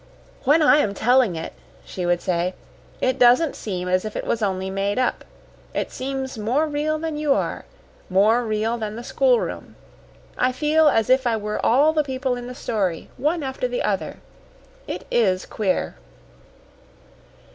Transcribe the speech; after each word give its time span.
"When 0.45 0.63
I 0.63 0.77
am 0.77 0.95
telling 0.95 1.35
it," 1.35 1.53
she 1.85 2.07
would 2.07 2.21
say, 2.23 2.55
"it 3.01 3.19
doesn't 3.19 3.55
seem 3.55 3.87
as 3.87 4.03
if 4.03 4.15
it 4.15 4.25
was 4.25 4.41
only 4.41 4.71
made 4.71 4.97
up. 4.97 5.23
It 5.75 5.91
seems 5.91 6.39
more 6.39 6.65
real 6.65 6.97
than 6.97 7.17
you 7.17 7.35
are 7.35 7.65
more 8.09 8.43
real 8.43 8.79
than 8.79 8.95
the 8.95 9.03
schoolroom. 9.03 9.75
I 10.39 10.53
feel 10.53 10.87
as 10.87 11.11
if 11.11 11.27
I 11.27 11.37
were 11.37 11.63
all 11.63 11.93
the 11.93 12.03
people 12.03 12.35
in 12.35 12.47
the 12.47 12.55
story 12.55 13.11
one 13.15 13.43
after 13.43 13.67
the 13.67 13.83
other. 13.83 14.17
It 14.87 15.05
is 15.11 15.45
queer." 15.45 15.93